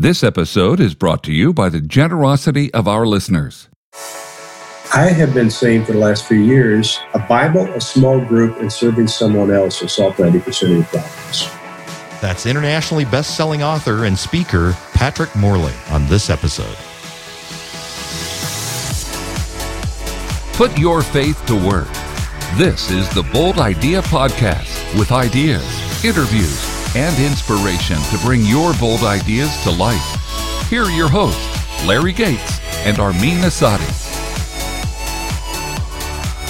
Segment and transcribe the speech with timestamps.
[0.00, 3.68] This episode is brought to you by the generosity of our listeners.
[4.94, 8.72] I have been saying for the last few years a Bible, a small group, and
[8.72, 11.50] serving someone else will solve 90% of your problems.
[12.22, 16.78] That's internationally best selling author and speaker Patrick Morley on this episode.
[20.56, 21.92] Put your faith to work.
[22.56, 25.62] This is the Bold Idea Podcast with ideas,
[26.02, 30.68] interviews, and inspiration to bring your bold ideas to life.
[30.68, 33.98] Here are your hosts, Larry Gates and Armin Asadi.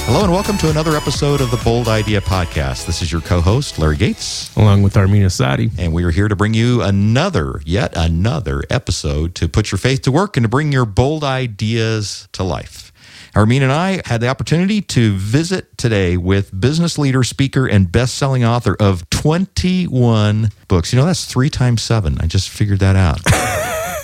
[0.07, 2.87] Hello and welcome to another episode of the Bold Idea Podcast.
[2.87, 4.55] This is your co host, Larry Gates.
[4.57, 5.71] along with Armin Asadi.
[5.79, 10.03] And we are here to bring you another, yet another episode to put your faith
[10.03, 12.90] to work and to bring your bold ideas to life.
[13.35, 18.17] Armin and I had the opportunity to visit today with business leader, speaker, and best
[18.17, 20.93] selling author of 21 books.
[20.93, 22.19] You know, that's three times seven.
[22.21, 23.21] I just figured that out.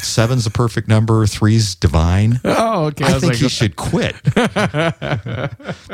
[0.06, 2.41] Seven's the perfect number, three's divine.
[2.59, 3.05] Oh, okay.
[3.05, 4.16] I, think he should quit.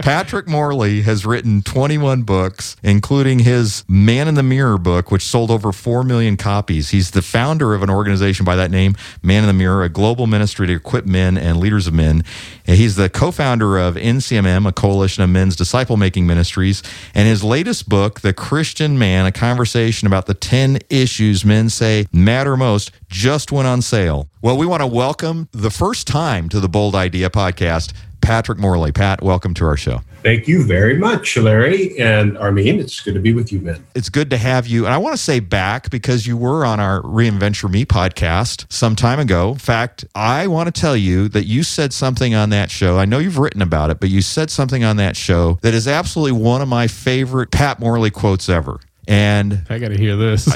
[0.01, 5.51] Patrick Morley has written 21 books, including his Man in the Mirror book, which sold
[5.51, 6.91] over 4 million copies.
[6.91, 10.27] He's the founder of an organization by that name, Man in the Mirror, a global
[10.27, 12.25] ministry to equip men and leaders of men.
[12.67, 16.83] And he's the co founder of NCMM, a coalition of men's disciple making ministries.
[17.15, 22.07] And his latest book, The Christian Man, a conversation about the 10 issues men say
[22.13, 24.29] matter most, just went on sale.
[24.41, 28.91] Well, we want to welcome the first time to the Bold Idea podcast, Patrick Morley.
[28.91, 30.01] Pat, welcome to our show.
[30.23, 32.81] Thank you very much, Larry and Armin.
[32.81, 33.85] It's good to be with you, man.
[33.95, 34.87] It's good to have you.
[34.87, 38.97] And I want to say back because you were on our Reinventure Me podcast some
[38.97, 39.53] time ago.
[39.53, 42.99] In fact, I want to tell you that you said something on that show.
[42.99, 45.87] I know you've written about it, but you said something on that show that is
[45.87, 48.81] absolutely one of my favorite Pat Morley quotes ever.
[49.09, 50.49] And I got to hear this.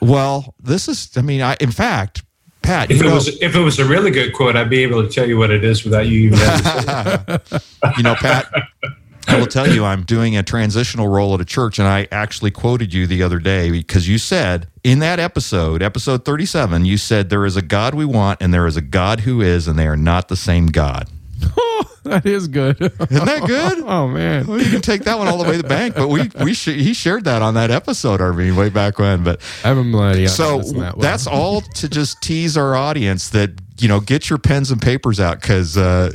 [0.00, 2.22] well, this is, I mean, I, in fact,
[2.62, 5.02] Pat, If it know, was if it was a really good quote, I'd be able
[5.02, 7.96] to tell you what it is without you even having to say it.
[7.96, 8.52] you know, Pat,
[9.28, 12.50] I will tell you, I'm doing a transitional role at a church, and I actually
[12.50, 17.30] quoted you the other day because you said in that episode, episode 37, you said,
[17.30, 19.86] There is a God we want, and there is a God who is, and they
[19.86, 21.08] are not the same God.
[22.10, 22.80] that is good.
[22.80, 23.78] Isn't that good?
[23.86, 24.46] oh man.
[24.46, 26.54] Well, you can take that one all the way to the bank, but we we
[26.54, 29.24] sh- he shared that on that episode, Armin, way back when.
[29.24, 30.28] But I'm a millennial.
[30.28, 30.94] so That's well.
[30.96, 35.20] that's all to just tease our audience that you know get your pens and papers
[35.20, 36.12] out because uh,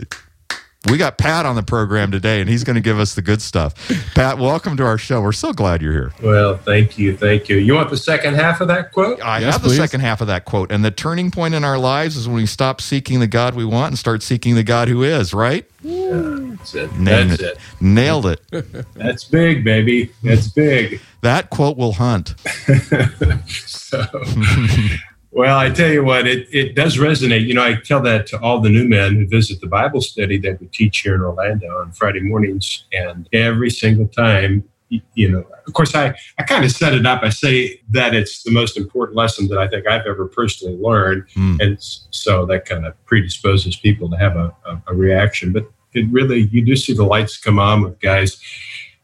[0.90, 3.42] we got Pat on the program today, and he's going to give us the good
[3.42, 3.76] stuff.
[4.16, 5.22] Pat, welcome to our show.
[5.22, 6.12] We're so glad you're here.
[6.24, 7.58] Well, thank you, thank you.
[7.58, 9.22] You want the second half of that quote?
[9.24, 11.78] I Yes, have the second half of that quote, and the turning point in our
[11.78, 14.88] lives is when we stop seeking the God we want and start seeking the God
[14.88, 15.34] who is.
[15.36, 15.66] Right?
[15.84, 16.92] That's it.
[16.96, 17.48] Nailed That's it.
[17.52, 17.58] it.
[17.80, 18.42] Nailed it.
[18.96, 20.12] That's big, baby.
[20.24, 21.00] That's big.
[21.22, 22.34] That quote will hunt.
[23.48, 24.06] So,
[25.32, 27.48] well, I tell you what, it, it does resonate.
[27.48, 30.38] You know, I tell that to all the new men who visit the Bible study
[30.40, 32.84] that we teach here in Orlando on Friday mornings.
[32.92, 37.24] And every single time, you know, of course, I, I kind of set it up.
[37.24, 41.24] I say that it's the most important lesson that I think I've ever personally learned.
[41.34, 41.56] Hmm.
[41.62, 45.54] And so that kind of predisposes people to have a, a, a reaction.
[45.54, 45.64] But
[45.94, 48.40] it really, you do see the lights come on with guys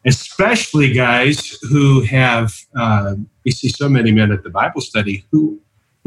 [0.05, 5.59] especially guys who have uh, we see so many men at the bible study who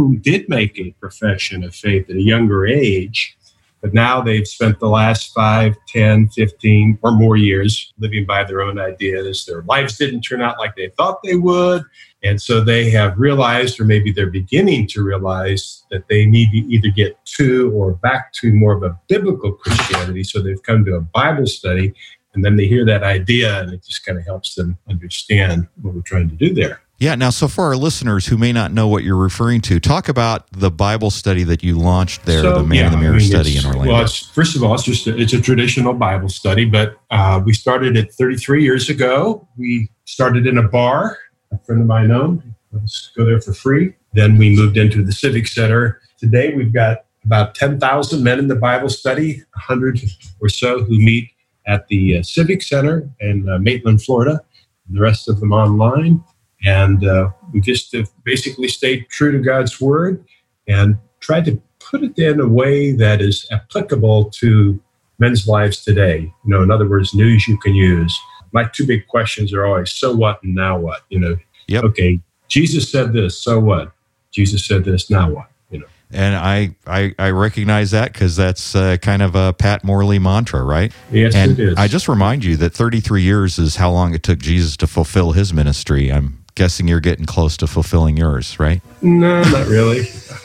[0.06, 3.36] who did make a profession of faith at a younger age
[3.80, 8.60] but now they've spent the last 5 10 15 or more years living by their
[8.60, 9.46] own ideas.
[9.46, 11.84] Their lives didn't turn out like they thought they would.
[12.22, 16.58] And so they have realized or maybe they're beginning to realize that they need to
[16.58, 20.24] either get to or back to more of a biblical christianity.
[20.24, 21.94] So they've come to a bible study
[22.34, 25.94] and then they hear that idea and it just kind of helps them understand what
[25.94, 27.14] we're trying to do there Yeah.
[27.14, 30.46] Now, so for our listeners who may not know what you're referring to, talk about
[30.52, 33.16] the Bible study that you launched there, So, the Man yeah, in the I Mirror
[33.16, 33.92] mean, study in Orlando.
[33.92, 37.40] well it's first of all it's just a, it's a traditional bible study but uh,
[37.44, 41.16] we started it 33 years ago we started in a bar
[41.52, 45.12] a friend of mine owned let's go there for free then we moved into the
[45.12, 50.00] civic center today we've got about 10,000 men in the bible study 100
[50.40, 51.30] or so who meet
[51.66, 54.40] at the uh, civic center in uh, maitland florida
[54.86, 56.22] and the rest of them online
[56.64, 60.24] and uh, we just have basically stayed true to god's word
[60.68, 64.80] and tried to put it in a way that is applicable to
[65.18, 66.20] men's lives today.
[66.20, 68.18] You know, in other words, news you can use.
[68.52, 71.02] My two big questions are always so what and now what?
[71.08, 71.36] You know,
[71.68, 71.84] Yep.
[71.84, 73.92] okay, Jesus said this, so what?
[74.32, 75.50] Jesus said this, now what?
[75.70, 79.84] You know, and I, I, I recognize that because that's uh, kind of a Pat
[79.84, 80.92] Morley mantra, right?
[81.12, 81.78] yes, and it is.
[81.78, 85.32] I just remind you that 33 years is how long it took Jesus to fulfill
[85.32, 86.10] his ministry.
[86.10, 88.82] I'm guessing you're getting close to fulfilling yours, right?
[89.00, 90.06] No, not really.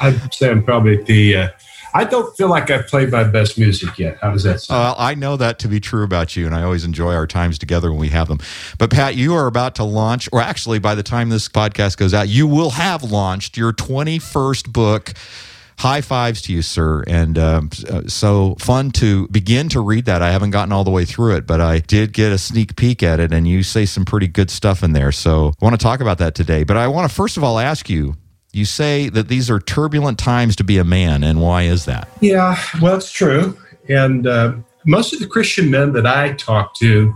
[0.00, 1.36] I'd say I'm probably the.
[1.36, 1.48] Uh,
[1.94, 4.18] I don't feel like I've played my best music yet.
[4.20, 4.80] How does that sound?
[4.80, 7.60] Uh, I know that to be true about you, and I always enjoy our times
[7.60, 8.40] together when we have them.
[8.76, 12.12] But Pat, you are about to launch, or actually, by the time this podcast goes
[12.12, 15.12] out, you will have launched your 21st book.
[15.80, 17.02] High fives to you, sir.
[17.06, 20.20] And um, uh, so fun to begin to read that.
[20.20, 23.02] I haven't gotten all the way through it, but I did get a sneak peek
[23.02, 25.10] at it, and you say some pretty good stuff in there.
[25.10, 26.64] So I want to talk about that today.
[26.64, 28.14] But I want to first of all ask you
[28.52, 32.10] you say that these are turbulent times to be a man, and why is that?
[32.20, 33.56] Yeah, well, it's true.
[33.88, 37.14] And uh, most of the Christian men that I talk to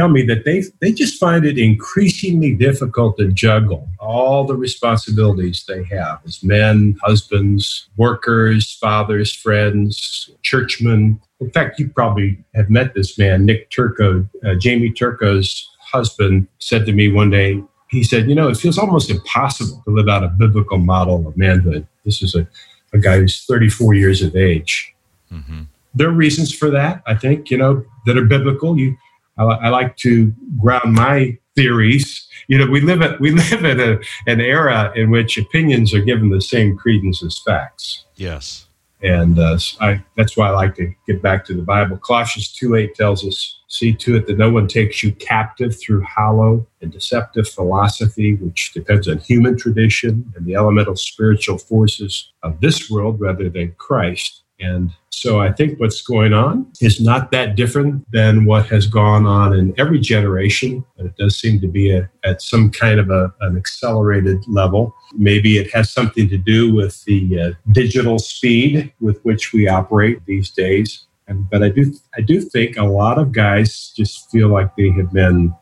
[0.00, 5.64] tell me that they they just find it increasingly difficult to juggle all the responsibilities
[5.68, 11.20] they have as men, husbands, workers, fathers, friends, churchmen.
[11.40, 14.26] In fact, you probably have met this man, Nick Turco.
[14.42, 18.78] Uh, Jamie Turco's husband said to me one day, he said, You know, it feels
[18.78, 21.86] almost impossible to live out a biblical model of manhood.
[22.06, 22.48] This is a,
[22.94, 24.94] a guy who's 34 years of age.
[25.30, 25.62] Mm-hmm.
[25.94, 28.78] There are reasons for that, I think, you know, that are biblical.
[28.78, 28.96] You,
[29.40, 32.26] I, I like to ground my theories.
[32.48, 36.00] You know, we live at we live in a, an era in which opinions are
[36.00, 38.04] given the same credence as facts.
[38.16, 38.66] Yes.
[39.02, 41.96] And uh, I, that's why I like to get back to the Bible.
[41.96, 46.02] Colossians 2 8 tells us, See to it that no one takes you captive through
[46.02, 52.60] hollow and deceptive philosophy, which depends on human tradition and the elemental spiritual forces of
[52.60, 54.39] this world rather than Christ.
[54.60, 59.26] And so I think what's going on is not that different than what has gone
[59.26, 60.84] on in every generation.
[60.96, 64.94] But it does seem to be a, at some kind of a, an accelerated level.
[65.14, 70.24] Maybe it has something to do with the uh, digital speed with which we operate
[70.26, 71.06] these days.
[71.26, 74.90] And, but I do, I do think a lot of guys just feel like they
[74.90, 75.54] have been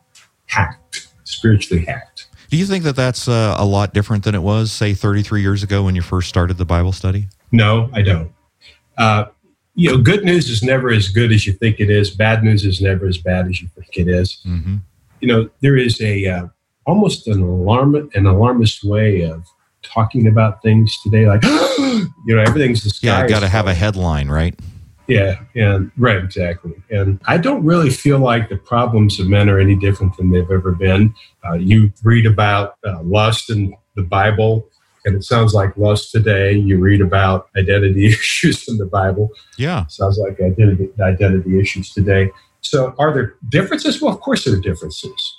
[0.47, 2.27] hacked, spiritually hacked.
[2.49, 5.61] Do you think that that's uh, a lot different than it was, say, 33 years
[5.61, 7.27] ago when you first started the Bible study?
[7.51, 8.31] No, I don't.
[8.99, 9.25] Uh,
[9.75, 12.11] you know, good news is never as good as you think it is.
[12.11, 14.41] Bad news is never as bad as you think it is.
[14.45, 14.77] Mm-hmm.
[15.21, 16.47] You know, there is a uh,
[16.85, 19.45] almost an alarm, an alarmist way of
[19.81, 21.27] talking about things today.
[21.27, 23.21] Like, you know, everything's the sky.
[23.21, 24.57] Yeah, got to have a headline, right?
[25.07, 26.73] Yeah, and right, exactly.
[26.91, 30.51] And I don't really feel like the problems of men are any different than they've
[30.51, 31.15] ever been.
[31.43, 34.68] Uh, you read about uh, lust in the Bible
[35.05, 36.53] and it sounds like lust today.
[36.53, 39.29] You read about identity issues in the Bible.
[39.57, 39.85] Yeah.
[39.87, 42.31] Sounds like identity, identity issues today.
[42.61, 44.01] So are there differences?
[44.01, 45.37] Well, of course there are differences.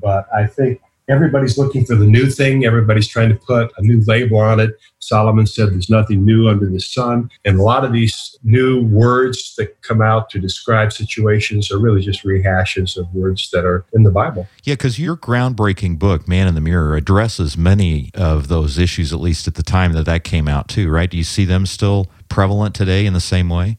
[0.00, 0.80] But I think
[1.10, 2.64] everybody's looking for the new thing.
[2.64, 4.78] Everybody's trying to put a new label on it.
[5.00, 7.30] Solomon said there's nothing new under the sun.
[7.44, 12.02] And a lot of these new words that come out to describe situations are really
[12.02, 14.46] just rehashes of words that are in the Bible.
[14.62, 19.20] Yeah, because your groundbreaking book, Man in the Mirror, addresses many of those issues, at
[19.20, 21.10] least at the time that that came out, too, right?
[21.10, 23.78] Do you see them still prevalent today in the same way?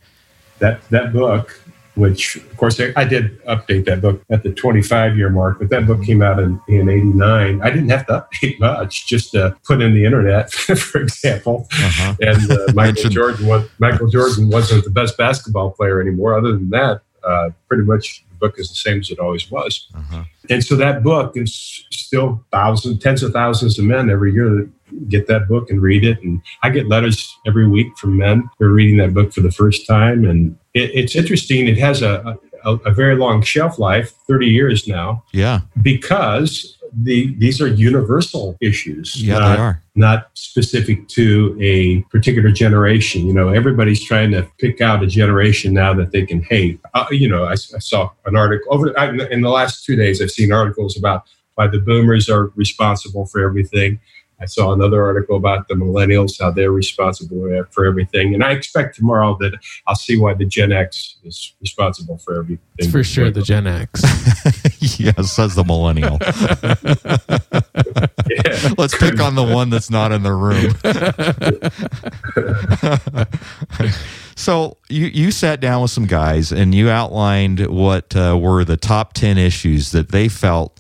[0.59, 1.59] That, that book
[2.01, 5.86] which of course I did update that book at the 25 year mark, but that
[5.86, 7.62] book came out in, in 89.
[7.62, 11.68] I didn't have to update much, just to put in the internet, for example.
[11.71, 12.15] Uh-huh.
[12.19, 16.36] And uh, Michael Jordan was, Michael Jordan wasn't the best basketball player anymore.
[16.36, 19.88] Other than that, uh, pretty much the book is the same as it always was.
[19.95, 20.23] Uh-huh.
[20.50, 24.69] And so that book is still thousands, tens of thousands of men every year that
[25.09, 26.21] get that book and read it.
[26.21, 29.51] And I get letters every week from men who are reading that book for the
[29.51, 30.25] first time.
[30.25, 31.67] And it, it's interesting.
[31.67, 35.24] It has a, a, a very long shelf life, 30 years now.
[35.31, 35.62] Yeah.
[35.81, 39.21] Because the these are universal issues.
[39.21, 39.83] Yeah, not, they are.
[39.95, 43.25] Not specific to a particular generation.
[43.25, 46.79] You know, everybody's trying to pick out a generation now that they can hate.
[46.93, 50.21] Uh, you know, I, I, saw an article over I, in the last two days.
[50.21, 51.24] I've seen articles about
[51.55, 54.00] why the boomers are responsible for everything.
[54.41, 58.33] I saw another article about the millennials, how they're responsible for everything.
[58.33, 59.53] And I expect tomorrow that
[59.88, 62.65] I'll see why the Gen X is responsible for everything.
[62.79, 64.01] It's for sure the Gen X.
[65.00, 66.17] yes, says the millennial.
[68.29, 68.74] yeah.
[68.77, 70.74] Let's pick on the one that's not in the room.
[74.36, 78.77] so you, you sat down with some guys and you outlined what uh, were the
[78.77, 80.79] top 10 issues that they felt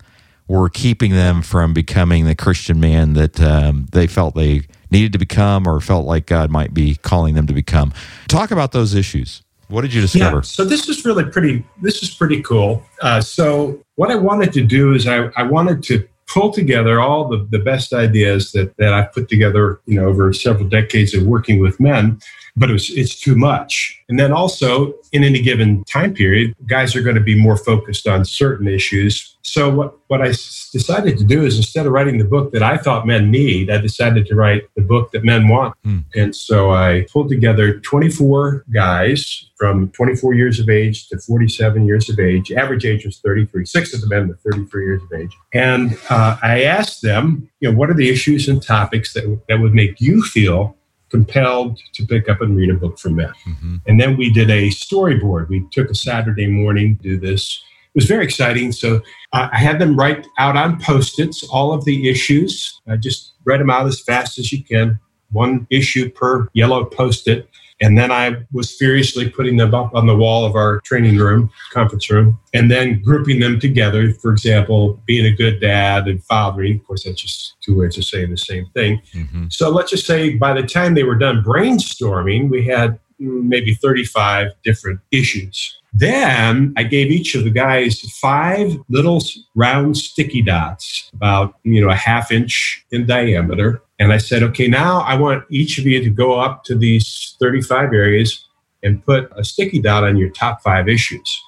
[0.59, 5.17] were keeping them from becoming the Christian man that um, they felt they needed to
[5.17, 7.93] become or felt like God might be calling them to become.
[8.27, 9.43] Talk about those issues.
[9.69, 10.37] What did you discover?
[10.37, 11.63] Yeah, so this is really pretty.
[11.81, 12.83] This is pretty cool.
[13.01, 17.29] Uh, so what I wanted to do is I, I wanted to pull together all
[17.29, 21.23] the, the best ideas that, that I've put together, you know, over several decades of
[21.23, 22.19] working with men,
[22.55, 24.01] but it was, it's too much.
[24.07, 28.07] And then also, in any given time period, guys are going to be more focused
[28.07, 29.37] on certain issues.
[29.43, 32.61] So, what, what I s- decided to do is instead of writing the book that
[32.63, 35.75] I thought men need, I decided to write the book that men want.
[35.83, 35.99] Hmm.
[36.15, 42.09] And so I pulled together 24 guys from 24 years of age to 47 years
[42.09, 42.51] of age.
[42.51, 43.65] Average age was 33.
[43.65, 45.35] Six of the men were 33 years of age.
[45.53, 49.59] And uh, I asked them, you know, what are the issues and topics that, that
[49.59, 50.75] would make you feel
[51.09, 53.31] compelled to pick up and read a book for men?
[53.43, 55.49] hmm And then we did a storyboard.
[55.49, 57.61] We took a Saturday morning to do this.
[57.93, 58.71] It was very exciting.
[58.71, 59.01] So
[59.33, 62.79] uh, I had them write out on post its all of the issues.
[62.87, 64.97] I just read them out as fast as you can,
[65.31, 67.49] one issue per yellow post it.
[67.81, 71.49] And then I was furiously putting them up on the wall of our training room,
[71.73, 74.13] conference room, and then grouping them together.
[74.13, 76.75] For example, being a good dad and fathering.
[76.79, 79.01] Of course, that's just two ways of saying the same thing.
[79.11, 83.43] hmm So let's just say by the time they were done brainstorming, we had mm,
[83.43, 85.80] maybe 35 different issues.
[85.93, 89.21] Then I gave each of the guys five little
[89.55, 94.67] round sticky dots, about you know a half inch in diameter, and I said, okay,
[94.67, 98.47] now I want each of you to go up to these 35 areas
[98.81, 101.39] and put a sticky dot on your top five issues.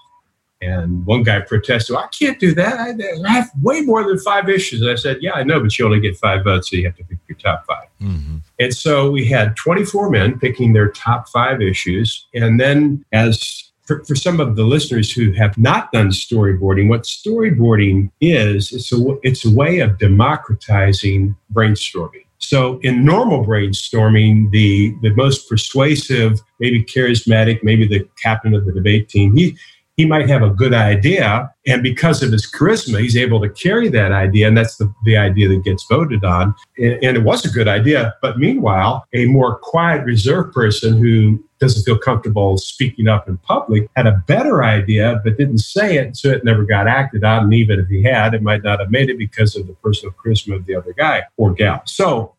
[0.62, 2.80] And one guy protested, I can't do that.
[3.26, 4.82] I have way more than five issues.
[4.82, 6.96] And I said, Yeah, I know, but you only get five votes, so you have
[6.98, 7.88] to pick your top five.
[8.00, 12.28] hmm And so we had 24 men picking their top five issues.
[12.36, 17.04] And then, as for, for some of the listeners who have not done storyboarding, what
[17.04, 22.26] storyboarding is, it's a, it's a way of democratizing brainstorming.
[22.40, 28.74] So, in normal brainstorming, the, the most persuasive, maybe charismatic, maybe the captain of the
[28.74, 29.58] debate team, he,
[29.96, 31.50] he might have a good idea.
[31.68, 34.48] And because of his charisma, he's able to carry that idea.
[34.48, 36.54] And that's the, the idea that gets voted on.
[36.78, 38.14] And, and it was a good idea.
[38.22, 43.90] But meanwhile, a more quiet, reserved person who doesn't feel comfortable speaking up in public
[43.96, 46.18] had a better idea, but didn't say it.
[46.18, 47.46] So it never got acted on.
[47.46, 50.14] And even if he had, it might not have made it because of the personal
[50.14, 51.82] charisma of the other guy or gal.
[51.86, 52.36] So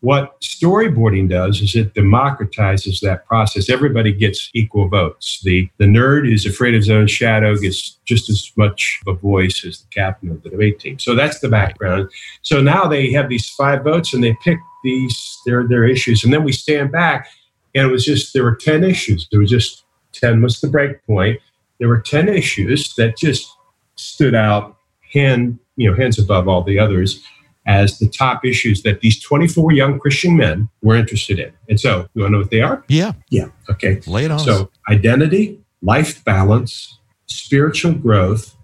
[0.00, 3.70] what storyboarding does is it democratizes that process.
[3.70, 5.40] Everybody gets equal votes.
[5.42, 9.18] The the nerd who's afraid of his own shadow gets just as much of a
[9.18, 10.98] voice as the captain of the debate team.
[10.98, 12.10] So that's the background.
[12.42, 16.32] So now they have these five votes and they pick these their their issues, and
[16.34, 17.26] then we stand back,
[17.74, 19.28] and it was just there were ten issues.
[19.30, 21.40] There was just ten was the break point.
[21.78, 23.50] There were ten issues that just
[23.96, 24.76] stood out
[25.12, 27.22] hand you know hands above all the others
[27.66, 31.50] as the top issues that these 24 young Christian men were interested in.
[31.68, 32.84] And so, you want to know what they are?
[32.88, 33.12] Yeah.
[33.30, 33.46] Yeah.
[33.70, 34.00] Okay.
[34.06, 34.38] Lay it on.
[34.38, 38.54] So, identity, life balance, spiritual growth,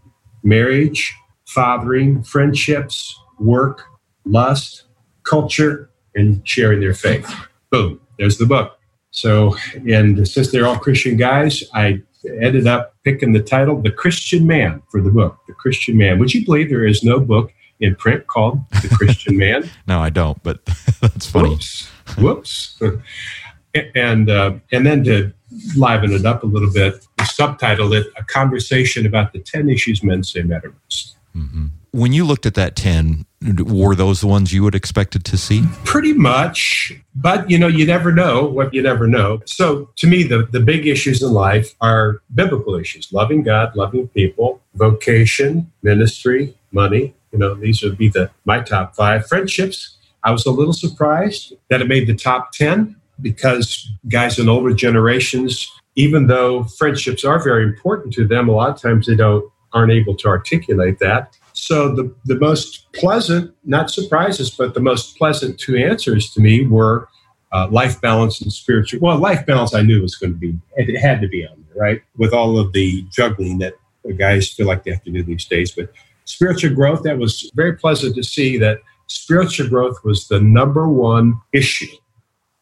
[0.43, 1.15] marriage,
[1.47, 3.85] fathering, friendships, work,
[4.25, 4.85] lust,
[5.25, 7.33] culture, and sharing their faith.
[7.71, 8.79] Boom, there's the book.
[9.11, 9.57] So,
[9.89, 12.03] and since they're all Christian guys, I
[12.41, 16.19] ended up picking the title, The Christian Man, for the book, The Christian Man.
[16.19, 19.69] Would you believe there is no book in print called The Christian Man?
[19.87, 20.65] no, I don't, but
[21.01, 21.51] that's funny.
[21.51, 21.89] Whoops.
[22.19, 22.81] Whoops.
[23.95, 25.33] and uh, and then to
[25.77, 30.03] liven it up a little bit, we subtitled it "A Conversation About the Ten Issues
[30.03, 33.27] Men Say Matter Most." hmm When you looked at that 10,
[33.65, 35.65] were those the ones you would expected to see?
[35.85, 39.41] Pretty much, but you know, you never know what you never know.
[39.47, 44.09] So, to me, the the big issues in life are biblical issues: loving God, loving
[44.09, 47.15] people, vocation, ministry, money.
[47.33, 49.27] You know, these would be the my top five.
[49.27, 49.97] Friendships.
[50.23, 54.75] I was a little surprised that it made the top ten because guys in older
[54.75, 59.51] generations, even though friendships are very important to them, a lot of times they don't
[59.73, 61.37] aren't able to articulate that.
[61.61, 66.67] So the, the most pleasant, not surprises, but the most pleasant two answers to me
[66.67, 67.07] were
[67.53, 69.01] uh, life balance and spiritual.
[69.01, 71.83] Well, life balance I knew was going to be, it had to be on there,
[71.83, 72.03] right?
[72.17, 73.75] With all of the juggling that
[74.17, 75.71] guys feel like they have to do these days.
[75.71, 75.93] But
[76.25, 81.39] spiritual growth, that was very pleasant to see that spiritual growth was the number one
[81.53, 81.95] issue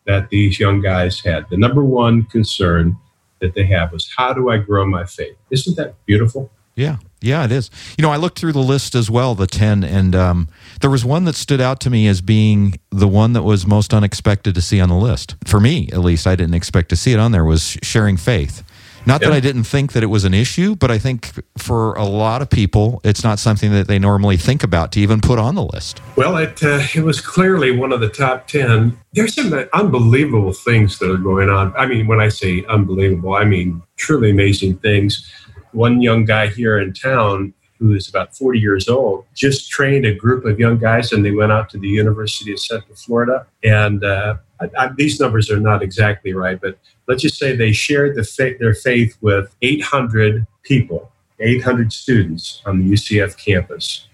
[0.07, 1.49] that these young guys had.
[1.51, 2.97] The number one concern
[3.41, 5.37] that they have was how do I grow my faith?
[5.53, 6.51] Isn't that beautiful?
[6.75, 6.97] Yeah.
[7.21, 7.71] Yeah, it is.
[7.97, 10.49] You know, I looked through the list as well, the 10, and um,
[10.81, 13.93] there was one that stood out to me as being the one that was most
[13.93, 15.35] unexpected to see on the list.
[15.45, 18.63] For me, at least, I didn't expect to see it on there, was sharing faith.
[19.09, 22.05] Not that I didn't think that it was an issue, but I think for a
[22.05, 25.55] lot of people, it's not something that they normally think about to even put on
[25.55, 26.03] the list.
[26.15, 28.99] Well, it uh, it was clearly one of the top ten.
[29.15, 31.75] There's some unbelievable things that are going on.
[31.75, 35.33] I mean, when I say unbelievable, I mean truly amazing things.
[35.79, 40.13] One young guy here in town who is about 40 years old, just trained a
[40.13, 43.47] group of young guys and they went out to the University of Central Florida.
[43.63, 47.71] And uh, I, I, these numbers are not exactly right, but let's just say they
[47.71, 54.09] shared the fa- their faith with 800 people, 800 students on the UCF campus.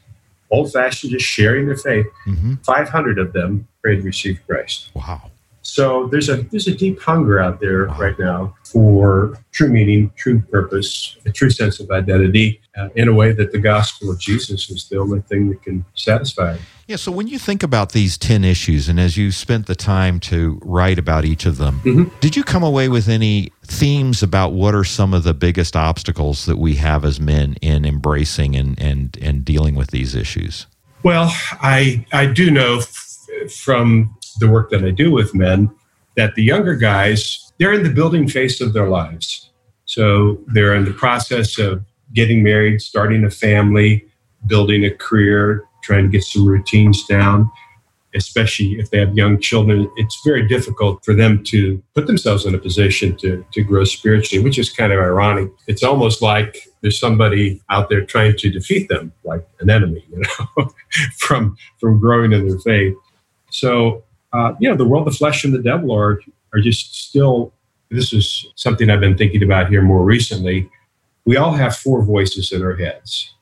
[0.50, 2.06] Old fashioned, just sharing their faith.
[2.26, 2.56] Mm-hmm.
[2.56, 4.90] 500 of them prayed to receive Christ.
[4.92, 5.30] Wow.
[5.64, 10.40] So there's a there's a deep hunger out there right now for true meaning, true
[10.42, 14.68] purpose, a true sense of identity, uh, in a way that the gospel of Jesus
[14.70, 16.58] is the only thing that can satisfy.
[16.86, 16.96] Yeah.
[16.96, 20.60] So when you think about these ten issues, and as you spent the time to
[20.62, 22.14] write about each of them, mm-hmm.
[22.20, 26.44] did you come away with any themes about what are some of the biggest obstacles
[26.44, 30.66] that we have as men in embracing and and and dealing with these issues?
[31.02, 31.28] Well,
[31.62, 32.82] I I do know
[33.50, 35.70] from the work that I do with men
[36.16, 39.50] that the younger guys, they're in the building phase of their lives.
[39.84, 44.06] So they're in the process of getting married, starting a family,
[44.46, 47.50] building a career, trying to get some routines down,
[48.14, 49.90] especially if they have young children.
[49.96, 54.42] It's very difficult for them to put themselves in a position to, to grow spiritually,
[54.42, 55.50] which is kind of ironic.
[55.66, 60.22] It's almost like there's somebody out there trying to defeat them, like an enemy, you
[60.22, 60.68] know,
[61.18, 62.94] from, from growing in their faith.
[63.50, 66.20] So uh, you know, the world, the flesh, and the devil are
[66.52, 67.52] are just still.
[67.90, 70.68] This is something I've been thinking about here more recently.
[71.24, 73.32] We all have four voices in our heads,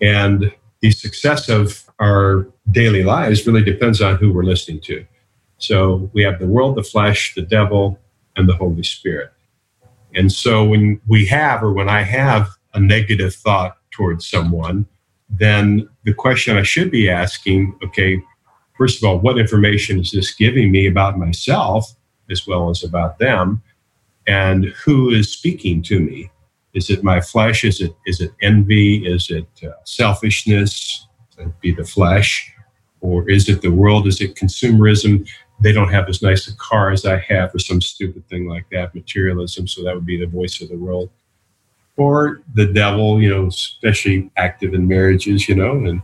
[0.00, 5.04] and the success of our daily lives really depends on who we're listening to.
[5.58, 7.98] So we have the world, the flesh, the devil,
[8.36, 9.32] and the Holy Spirit.
[10.14, 14.86] And so when we have, or when I have a negative thought towards someone,
[15.28, 18.22] then the question I should be asking, okay,
[18.78, 21.94] first of all, what information is this giving me about myself
[22.30, 23.60] as well as about them?
[24.26, 26.30] And who is speaking to me?
[26.74, 27.64] Is it my flesh?
[27.64, 29.06] Is it is it envy?
[29.06, 31.06] Is it uh, selfishness?
[31.36, 32.52] That be the flesh,
[33.00, 34.06] or is it the world?
[34.06, 35.28] Is it consumerism?
[35.60, 38.66] They don't have as nice a car as I have, or some stupid thing like
[38.70, 38.94] that.
[38.94, 39.66] Materialism.
[39.66, 41.10] So that would be the voice of the world,
[41.96, 43.20] or the devil.
[43.20, 45.48] You know, especially active in marriages.
[45.48, 46.02] You know, and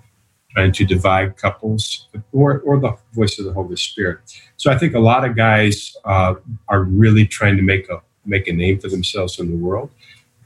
[0.54, 4.18] trying to divide couples, or, or the voice of the Holy Spirit.
[4.56, 6.34] So I think a lot of guys uh,
[6.68, 9.90] are really trying to make a make a name for themselves in the world,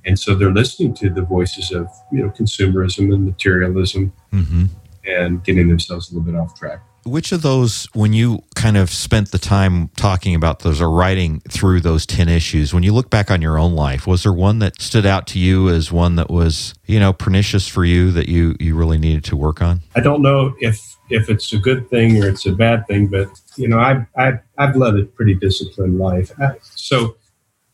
[0.04, 4.64] and so they're listening to the voices of you know consumerism and materialism, mm-hmm.
[5.06, 8.90] and getting themselves a little bit off track which of those, when you kind of
[8.90, 13.10] spent the time talking about those or writing through those 10 issues, when you look
[13.10, 16.16] back on your own life, was there one that stood out to you as one
[16.16, 19.80] that was, you know, pernicious for you that you, you really needed to work on?
[19.96, 23.28] I don't know if, if it's a good thing or it's a bad thing, but,
[23.56, 26.32] you know, I've, I've, I've led a pretty disciplined life.
[26.62, 27.16] So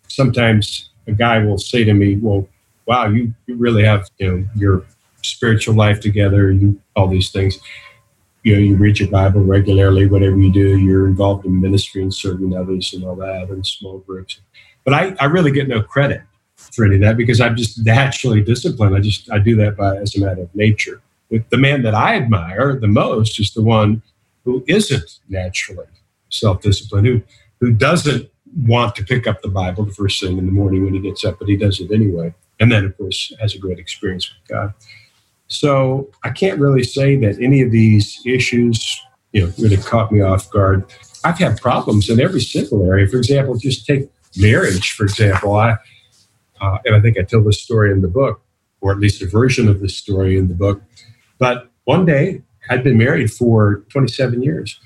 [0.08, 2.48] sometimes a guy will say to me, well,
[2.86, 4.84] wow, you, you really have, you know, your
[5.22, 7.58] spiritual life together, you, all these things
[8.44, 12.14] you know, you read your Bible regularly, whatever you do, you're involved in ministry and
[12.14, 14.38] serving others and all that and small groups.
[14.84, 16.20] But I, I really get no credit
[16.56, 18.94] for any of that because I'm just naturally disciplined.
[18.94, 21.00] I just I do that by as a matter of nature.
[21.30, 24.02] The man that I admire the most is the one
[24.44, 25.86] who isn't naturally
[26.28, 27.22] self-disciplined, who
[27.60, 28.28] who doesn't
[28.66, 31.24] want to pick up the Bible the first thing in the morning when he gets
[31.24, 32.34] up, but he does it anyway.
[32.60, 34.74] And then of course has a great experience with God.
[35.48, 39.00] So I can't really say that any of these issues,
[39.32, 40.84] you know, really caught me off guard.
[41.24, 43.06] I've had problems in every single area.
[43.06, 45.56] For example, just take marriage, for example.
[45.56, 45.76] I,
[46.60, 48.42] uh, and I think I tell this story in the book,
[48.80, 50.82] or at least a version of this story in the book.
[51.38, 54.80] But one day, I'd been married for 27 years.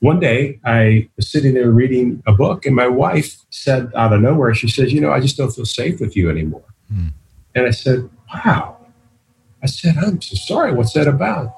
[0.00, 4.22] One day, I was sitting there reading a book, and my wife said out of
[4.22, 6.64] nowhere, she says, You know, I just don't feel safe with you anymore.
[6.92, 7.12] Mm.
[7.54, 8.78] And I said, Wow,
[9.62, 10.72] I said, I'm so sorry.
[10.72, 11.54] What's that about?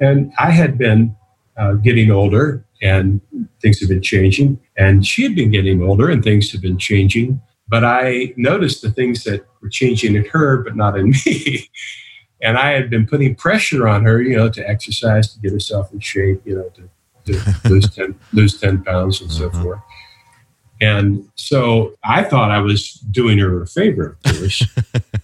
[0.00, 1.16] And I had been
[1.56, 3.20] uh, getting older and
[3.60, 4.60] things have been changing.
[4.76, 7.40] And she had been getting older and things have been changing.
[7.68, 11.70] But I noticed the things that were changing in her, but not in me.
[12.42, 15.92] and I had been putting pressure on her, you know, to exercise, to get herself
[15.92, 19.62] in shape, you know, to, to lose, 10, lose 10 pounds and so uh-huh.
[19.62, 19.80] forth.
[20.80, 24.62] And so I thought I was doing her a favor, of course.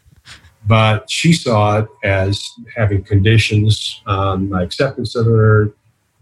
[0.71, 5.75] but she saw it as having conditions on my acceptance of her,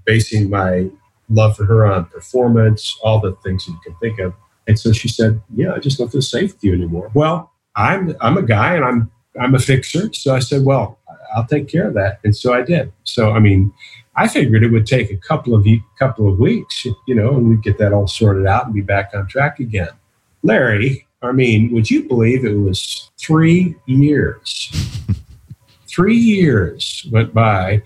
[0.06, 0.88] basing my
[1.28, 4.32] love for her on performance, all the things you can think of.
[4.66, 8.16] And so she said, "Yeah, I just don't feel safe with you anymore." Well, I'm
[8.22, 10.98] I'm a guy and I'm I'm a fixer, so I said, "Well,
[11.36, 12.90] I'll take care of that," and so I did.
[13.04, 13.70] So I mean,
[14.16, 15.66] I figured it would take a couple of
[15.98, 19.10] couple of weeks, you know, and we'd get that all sorted out and be back
[19.12, 19.90] on track again.
[20.42, 24.70] Larry, I mean, would you believe it was three years?
[25.88, 27.82] three years went by,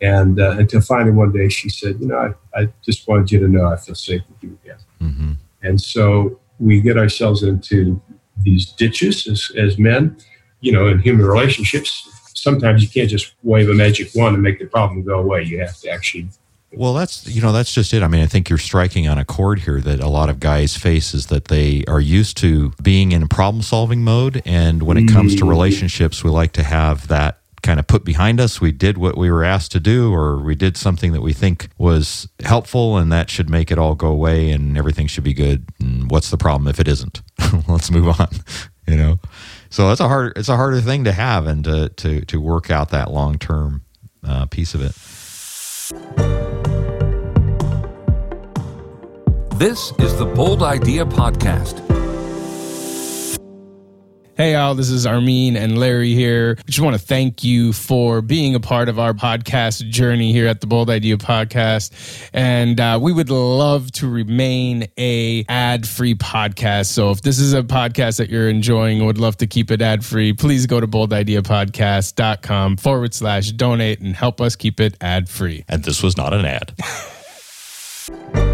[0.00, 3.40] and uh, until finally one day she said, "You know, I, I, just wanted you
[3.40, 5.32] to know I feel safe with you again." Mm-hmm.
[5.62, 8.00] And so we get ourselves into
[8.42, 10.16] these ditches as, as men,
[10.60, 12.10] you know, in human relationships.
[12.34, 15.42] Sometimes you can't just wave a magic wand and make the problem go away.
[15.42, 16.28] You have to actually
[16.76, 18.02] well, that's you know that's just it.
[18.02, 20.76] I mean, I think you're striking on a chord here that a lot of guys
[20.76, 25.08] face is that they are used to being in problem solving mode, and when it
[25.08, 25.48] comes to mm.
[25.48, 28.60] relationships, we like to have that kind of put behind us.
[28.60, 31.68] We did what we were asked to do, or we did something that we think
[31.78, 35.66] was helpful, and that should make it all go away, and everything should be good.
[35.80, 37.22] And what's the problem if it isn't?
[37.68, 38.28] Let's move on.
[38.88, 39.18] You know,
[39.68, 42.70] so it's a hard it's a harder thing to have and to to to work
[42.70, 43.82] out that long term
[44.22, 46.35] uh, piece of it.
[49.58, 51.80] This is the Bold Idea Podcast.
[54.36, 56.56] Hey, all, this is Armin and Larry here.
[56.58, 60.46] I just want to thank you for being a part of our podcast journey here
[60.46, 62.28] at the Bold Idea Podcast.
[62.34, 66.88] And uh, we would love to remain a ad free podcast.
[66.88, 69.80] So if this is a podcast that you're enjoying and would love to keep it
[69.80, 75.30] ad free, please go to boldideapodcast.com forward slash donate and help us keep it ad
[75.30, 75.64] free.
[75.66, 76.74] And this was not an ad.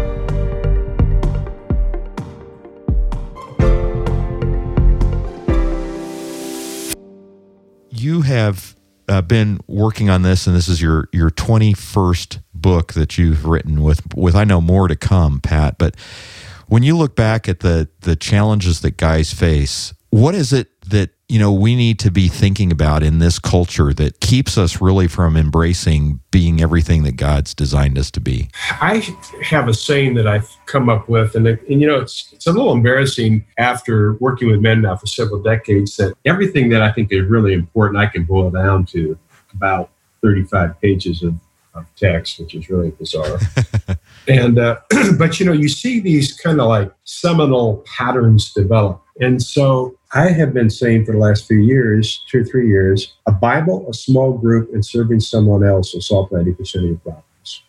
[8.03, 8.75] you have
[9.07, 13.45] uh, been working on this, and this is your your twenty first book that you've
[13.45, 15.77] written with with I know more to come, Pat.
[15.77, 15.95] But
[16.67, 21.09] when you look back at the the challenges that guys face, what is it that
[21.27, 25.07] you know we need to be thinking about in this culture that keeps us really
[25.07, 28.49] from embracing being everything that God's designed us to be?
[28.81, 28.99] I
[29.43, 32.51] have a saying that I've come up with, and, and you know it's it's a
[32.51, 37.11] little embarrassing after working with men now for several decades that everything that I think
[37.11, 39.17] is really important I can boil down to
[39.53, 39.89] about
[40.21, 41.35] 35 pages of,
[41.73, 43.39] of text, which is really bizarre.
[44.27, 44.79] and uh,
[45.17, 50.29] but you know you see these kind of like seminal patterns develop, and so I
[50.29, 53.93] have been saying for the last few years, two or three years, a Bible, a
[53.93, 57.63] small group, and serving someone else will solve 90% of your problems.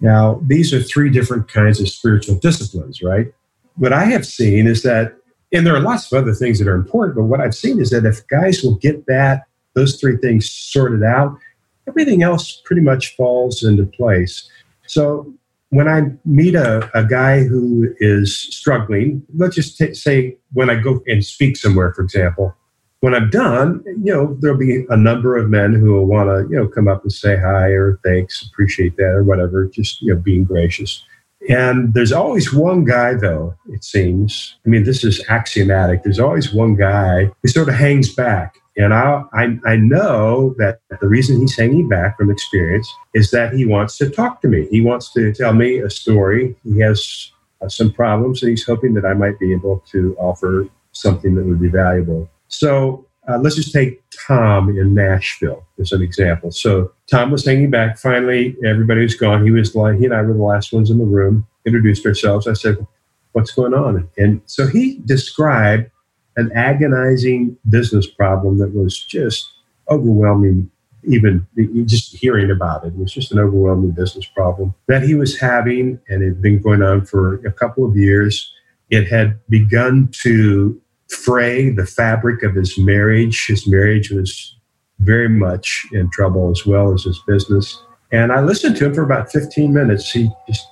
[0.00, 3.32] Now, these are three different kinds of spiritual disciplines, right?
[3.76, 5.16] What I have seen is that,
[5.52, 7.90] and there are lots of other things that are important, but what I've seen is
[7.90, 11.38] that if guys will get that, those three things sorted out,
[11.86, 14.48] everything else pretty much falls into place.
[14.86, 15.32] So
[15.74, 20.76] when I meet a, a guy who is struggling, let's just t- say when I
[20.76, 22.54] go and speak somewhere, for example,
[23.00, 26.46] when I'm done, you know, there'll be a number of men who will want to,
[26.48, 30.14] you know, come up and say hi or thanks, appreciate that or whatever, just, you
[30.14, 31.04] know, being gracious.
[31.48, 34.56] And there's always one guy, though, it seems.
[34.64, 36.04] I mean, this is axiomatic.
[36.04, 40.80] There's always one guy who sort of hangs back and I, I, I know that
[41.00, 44.66] the reason he's hanging back from experience is that he wants to talk to me.
[44.70, 46.56] He wants to tell me a story.
[46.64, 47.30] He has
[47.62, 51.44] uh, some problems, and he's hoping that I might be able to offer something that
[51.44, 52.28] would be valuable.
[52.48, 56.50] So uh, let's just take Tom in Nashville as an example.
[56.50, 57.98] So Tom was hanging back.
[57.98, 59.44] Finally, everybody was gone.
[59.44, 61.46] He was like, he and I were the last ones in the room.
[61.64, 62.46] Introduced ourselves.
[62.46, 62.86] I said,
[63.32, 65.90] "What's going on?" And so he described
[66.36, 69.52] an agonizing business problem that was just
[69.88, 70.70] overwhelming
[71.06, 71.46] even
[71.86, 72.88] just hearing about it.
[72.88, 76.60] It was just an overwhelming business problem that he was having, and it had been
[76.60, 78.50] going on for a couple of years.
[78.90, 83.46] It had begun to fray the fabric of his marriage.
[83.46, 84.56] His marriage was
[85.00, 87.82] very much in trouble as well as his business.
[88.12, 90.10] And I listened to him for about 15 minutes.
[90.10, 90.66] He just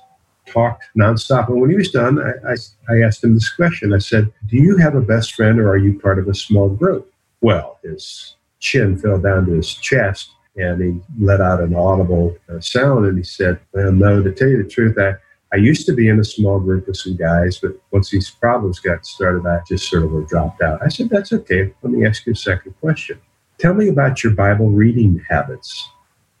[0.53, 1.49] talked nonstop.
[1.49, 2.55] And when he was done, I, I,
[2.89, 3.93] I, asked him this question.
[3.93, 6.69] I said, Do you have a best friend or are you part of a small
[6.69, 7.11] group?
[7.41, 12.59] Well, his chin fell down to his chest and he let out an audible uh,
[12.59, 15.15] sound and he said, Well, no, to tell you the truth, I,
[15.51, 18.79] I used to be in a small group with some guys, but once these problems
[18.79, 20.81] got started, I just sort of dropped out.
[20.81, 21.73] I said, That's okay.
[21.81, 23.19] Let me ask you a second question.
[23.59, 25.89] Tell me about your Bible reading habits.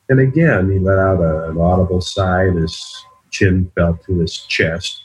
[0.09, 4.37] And again, he let out a, an audible sigh and his chin fell to his
[4.37, 5.03] chest.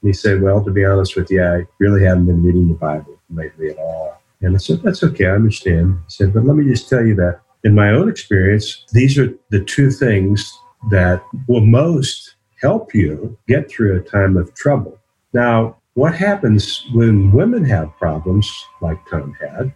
[0.00, 2.74] And he said, Well, to be honest with you, I really haven't been reading the
[2.74, 4.20] Bible lately at all.
[4.40, 5.98] And I said, That's okay, I understand.
[6.06, 9.32] He said, But let me just tell you that in my own experience, these are
[9.50, 10.56] the two things
[10.90, 14.98] that will most help you get through a time of trouble.
[15.32, 19.72] Now, what happens when women have problems, like Tom had?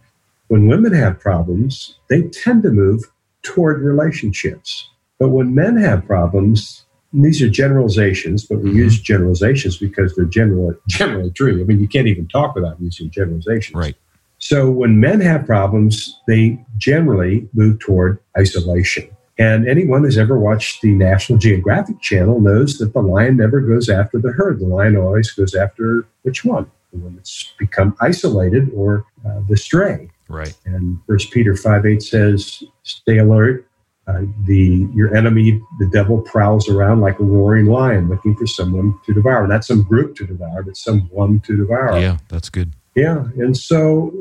[0.47, 3.03] When women have problems, they tend to move
[3.43, 4.89] toward relationships.
[5.19, 8.79] But when men have problems, these are generalizations, but we mm-hmm.
[8.79, 11.61] use generalizations because they're general, generally true.
[11.61, 13.75] I mean, you can't even talk without using generalizations.
[13.75, 13.95] Right.
[14.39, 19.09] So when men have problems, they generally move toward isolation.
[19.39, 23.87] And anyone who's ever watched the National Geographic Channel knows that the lion never goes
[23.87, 24.59] after the herd.
[24.59, 26.69] The lion always goes after which one?
[26.91, 30.09] The one that's become isolated or uh, the stray.
[30.27, 30.55] Right.
[30.65, 33.67] And First Peter 5 8 says, Stay alert.
[34.07, 38.97] Uh, the your enemy, the devil, prowls around like a roaring lion looking for someone
[39.05, 39.45] to devour.
[39.47, 41.99] Not some group to devour, but someone to devour.
[41.99, 42.73] Yeah, that's good.
[42.95, 43.25] Yeah.
[43.37, 44.13] And so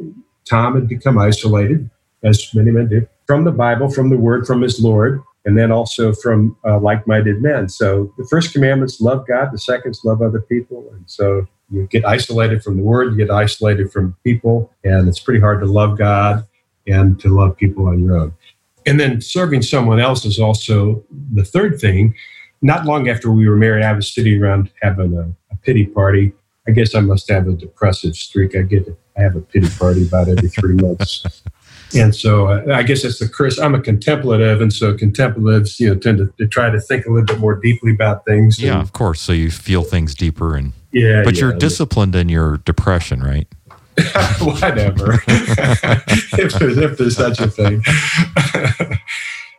[0.45, 1.89] Tom had become isolated,
[2.23, 5.71] as many men did, from the Bible, from the Word, from his Lord, and then
[5.71, 7.69] also from uh, like minded men.
[7.69, 10.91] So the first commandment's love God, the second's love other people.
[10.93, 15.21] And so you get isolated from the Word, you get isolated from people, and it's
[15.21, 16.45] pretty hard to love God
[16.87, 18.35] and to love people on your own.
[18.87, 22.15] And then serving someone else is also the third thing.
[22.63, 25.23] Not long after we were married, I was sitting around having a,
[25.53, 26.33] a pity party.
[26.69, 28.57] I guess I must have a depressive streak.
[28.57, 31.43] I get I have a pity party about every three months.
[31.95, 33.59] And so uh, I guess that's the curse.
[33.59, 37.11] I'm a contemplative, and so contemplatives, you know, tend to, to, try to think a
[37.11, 38.59] little bit more deeply about things.
[38.59, 39.21] Yeah, of course.
[39.21, 41.43] So you feel things deeper, and yeah, but yeah.
[41.43, 43.47] you're disciplined in your depression, right?
[44.41, 47.83] Whatever, if, there's, if there's such a thing.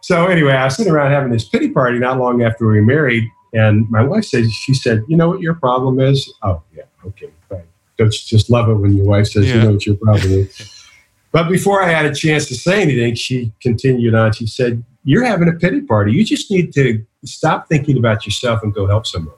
[0.01, 2.85] so anyway, I was sitting around having this pity party not long after we were
[2.85, 6.83] married, and my wife said, she said, "You know what your problem is?" Oh yeah,
[7.05, 7.63] okay, fine.
[7.97, 9.55] Don't you just love it when your wife says, Yeah.
[9.55, 10.77] "You know what your problem is."
[11.37, 14.33] But before I had a chance to say anything, she continued on.
[14.33, 16.11] She said, You're having a pity party.
[16.11, 19.35] You just need to stop thinking about yourself and go help someone.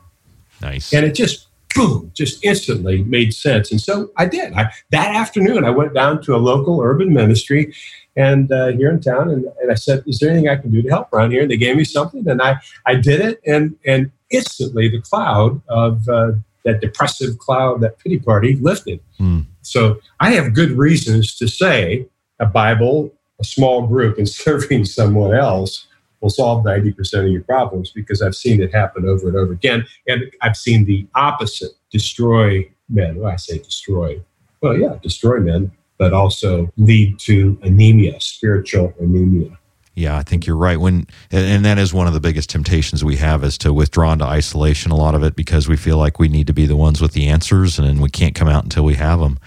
[0.61, 0.93] Nice.
[0.93, 3.71] And it just, boom, just instantly made sense.
[3.71, 4.53] And so I did.
[4.53, 7.73] I, that afternoon, I went down to a local urban ministry
[8.15, 10.81] and uh, here in town, and, and I said, "Is there anything I can do
[10.81, 13.75] to help around here?" And they gave me something, and I I did it, and
[13.85, 16.31] and instantly the cloud of uh,
[16.65, 18.99] that depressive cloud, that pity party, lifted.
[19.17, 19.41] Hmm.
[19.61, 22.07] So I have good reasons to say
[22.39, 25.87] a Bible, a small group, and serving someone else
[26.21, 29.85] will solve 90% of your problems because I've seen it happen over and over again.
[30.07, 33.17] And I've seen the opposite destroy men.
[33.17, 34.21] Well, I say destroy.
[34.61, 39.57] Well, yeah, destroy men, but also lead to anemia, spiritual anemia.
[39.95, 40.79] Yeah, I think you're right.
[40.79, 44.23] When and that is one of the biggest temptations we have is to withdraw into
[44.23, 44.91] isolation.
[44.91, 47.11] A lot of it because we feel like we need to be the ones with
[47.11, 49.39] the answers, and we can't come out until we have them.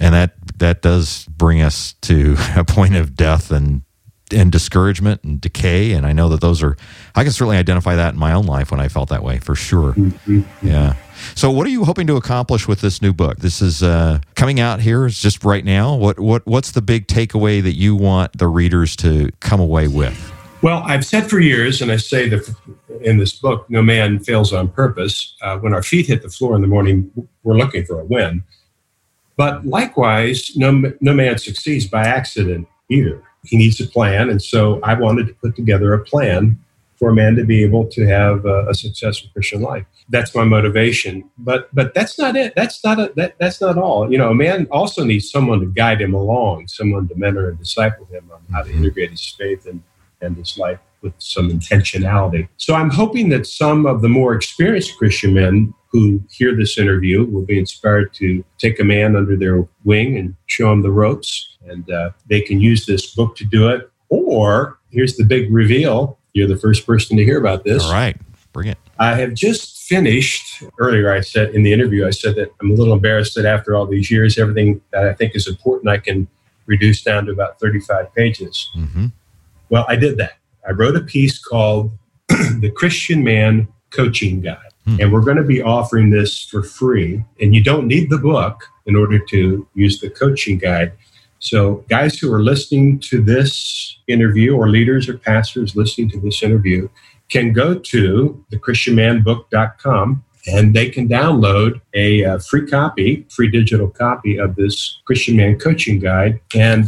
[0.00, 3.82] And that that does bring us to a point of death and
[4.32, 5.92] and discouragement and decay.
[5.92, 6.76] And I know that those are
[7.14, 9.54] I can certainly identify that in my own life when I felt that way for
[9.54, 9.94] sure.
[10.62, 10.94] Yeah.
[11.34, 13.38] So, what are you hoping to accomplish with this new book?
[13.38, 15.06] This is uh, coming out here.
[15.06, 15.94] It's just right now.
[15.94, 20.32] What what what's the big takeaway that you want the readers to come away with?
[20.62, 22.54] Well, I've said for years, and I say that
[23.00, 25.34] in this book, no man fails on purpose.
[25.40, 27.10] Uh, when our feet hit the floor in the morning,
[27.42, 28.44] we're looking for a win.
[29.36, 33.22] But likewise, no, no man succeeds by accident either.
[33.44, 34.28] He needs a plan.
[34.30, 36.58] And so I wanted to put together a plan
[36.98, 39.86] for a man to be able to have a, a successful Christian life.
[40.10, 41.28] That's my motivation.
[41.38, 42.52] But but that's not it.
[42.54, 44.12] That's not a, that, that's not all.
[44.12, 47.58] You know, a man also needs someone to guide him along, someone to mentor and
[47.58, 49.82] disciple him on how to integrate his faith and,
[50.20, 52.48] and his life with some intentionality.
[52.56, 57.24] So I'm hoping that some of the more experienced Christian men who hear this interview
[57.24, 61.56] will be inspired to take a man under their wing and show him the ropes.
[61.66, 63.90] And uh, they can use this book to do it.
[64.08, 67.84] Or here's the big reveal you're the first person to hear about this.
[67.84, 68.16] All right,
[68.52, 68.78] bring it.
[69.00, 70.62] I have just finished.
[70.78, 73.74] Earlier, I said in the interview, I said that I'm a little embarrassed that after
[73.74, 76.28] all these years, everything that I think is important, I can
[76.66, 78.70] reduce down to about 35 pages.
[78.74, 79.06] hmm
[79.70, 80.34] Well, I did that.
[80.66, 81.90] I wrote a piece called
[82.28, 84.58] The Christian Man Coaching Guide.
[84.84, 84.96] Hmm.
[85.00, 87.24] And we're going to be offering this for free.
[87.40, 90.92] And you don't need the book in order to use the coaching guide.
[91.38, 96.42] So, guys who are listening to this interview, or leaders or pastors listening to this
[96.42, 96.88] interview,
[97.30, 104.38] can go to thechristianmanbook.com and they can download a uh, free copy, free digital copy
[104.38, 106.40] of this Christian Man Coaching Guide.
[106.54, 106.86] And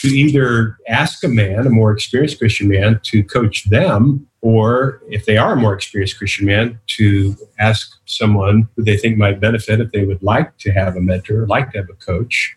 [0.00, 5.26] to either ask a man, a more experienced Christian man, to coach them, or if
[5.26, 9.78] they are a more experienced Christian man, to ask someone who they think might benefit
[9.78, 12.56] if they would like to have a mentor, like to have a coach,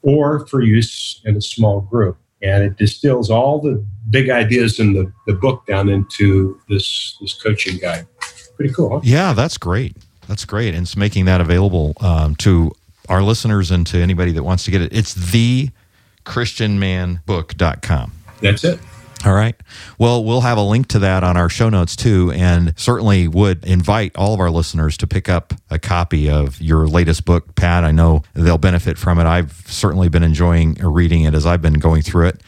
[0.00, 2.16] or for use in a small group.
[2.40, 7.34] And it distills all the big ideas in the, the book down into this, this
[7.34, 8.06] coaching guide.
[8.56, 9.00] Pretty cool, huh?
[9.02, 9.94] Yeah, that's great.
[10.26, 10.72] That's great.
[10.72, 12.72] And it's making that available um, to
[13.10, 14.92] our listeners and to anybody that wants to get it.
[14.92, 15.68] It's the
[16.28, 18.12] christianmanbook.com.
[18.40, 18.78] That's it.
[19.24, 19.56] All right.
[19.98, 23.64] Well, we'll have a link to that on our show notes too, and certainly would
[23.64, 27.82] invite all of our listeners to pick up a copy of your latest book, Pat.
[27.82, 29.26] I know they'll benefit from it.
[29.26, 32.42] I've certainly been enjoying reading it as I've been going through it.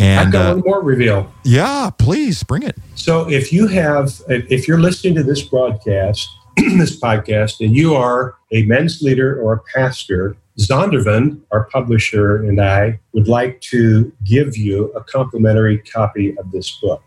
[0.00, 1.32] And I've got uh, one more reveal.
[1.44, 2.76] yeah, please bring it.
[2.96, 8.34] So if you have, if you're listening to this broadcast, this podcast, and you are
[8.50, 14.56] a men's leader or a pastor, Zondervan, our publisher, and I would like to give
[14.56, 17.02] you a complimentary copy of this book.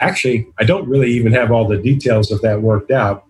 [0.00, 3.24] Actually, I don't really even have all the details of that worked out,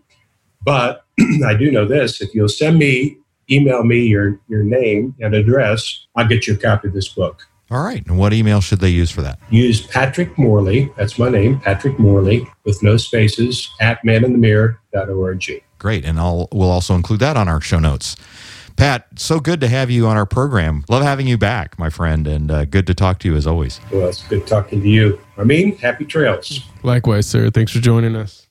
[0.64, 1.05] but
[1.44, 2.20] I do know this.
[2.20, 3.18] If you'll send me,
[3.50, 7.42] email me your, your name and address, I'll get you a copy of this book.
[7.70, 8.07] All right.
[8.07, 9.40] And what email should they use for that?
[9.50, 15.62] use Patrick Morley, that's my name, Patrick Morley, with no spaces, at maninthemirror.org.
[15.79, 16.05] Great.
[16.05, 18.16] And I'll we'll also include that on our show notes.
[18.76, 20.84] Pat, so good to have you on our program.
[20.88, 23.80] Love having you back, my friend, and uh, good to talk to you as always.
[23.90, 25.18] Well, it's good talking to you.
[25.38, 26.60] I mean, happy trails.
[26.82, 27.50] Likewise, sir.
[27.50, 28.46] Thanks for joining us.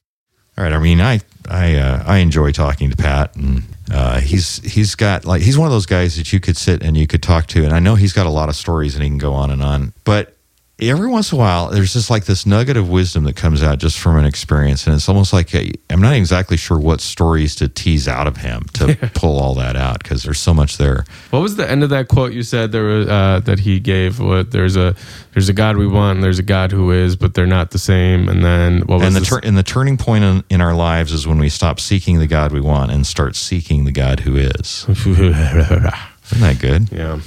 [0.58, 0.74] All right.
[0.74, 5.26] I mean, I I uh, I enjoy talking to Pat, and uh, he's he's got
[5.26, 7.64] like he's one of those guys that you could sit and you could talk to,
[7.64, 9.62] and I know he's got a lot of stories and he can go on and
[9.62, 10.35] on, but.
[10.78, 13.78] Every once in a while, there's just like this nugget of wisdom that comes out
[13.78, 17.56] just from an experience, and it's almost like i I'm not exactly sure what stories
[17.56, 21.06] to tease out of him to pull all that out because there's so much there.
[21.30, 24.20] What was the end of that quote you said there was, uh, that he gave?
[24.20, 24.96] What there's a
[25.34, 27.80] there's a God we want, and there's a God who is, but they're not the
[27.80, 28.28] same.
[28.28, 31.14] And then what was and the tur- and the turning point in, in our lives
[31.14, 34.36] is when we stop seeking the God we want and start seeking the God who
[34.36, 34.86] is.
[34.90, 36.92] Isn't that good?
[36.92, 37.22] yeah,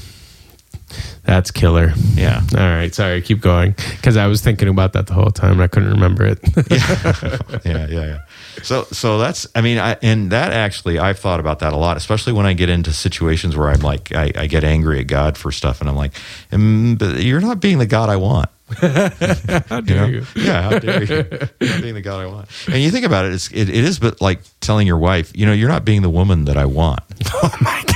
[1.25, 1.93] that's killer.
[2.15, 2.41] Yeah.
[2.57, 5.53] All right, sorry, keep going because I was thinking about that the whole time.
[5.53, 6.39] and I couldn't remember it.
[6.71, 8.07] yeah, yeah, yeah.
[8.07, 8.19] Yeah.
[8.63, 11.97] So, so that's, I mean, I, and that actually, I've thought about that a lot,
[11.97, 15.37] especially when I get into situations where I'm like, I, I get angry at God
[15.39, 16.13] for stuff, and I'm like,
[16.51, 18.49] mm, but you're not being the God I want.
[18.81, 20.07] How You dare know?
[20.09, 20.27] you?
[20.37, 21.27] Yeah, how dare you?
[21.61, 22.49] You're not being the God I want.
[22.67, 25.47] And you think about it, it's, it, it is, but like telling your wife, you
[25.47, 27.01] know, you're not being the woman that I want.
[27.33, 27.95] Oh my God.